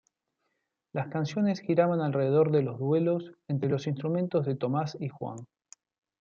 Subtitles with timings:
[0.93, 5.37] Las canciones giraban alrededor de los duelos entre los instrumentos de Tomás y Juan.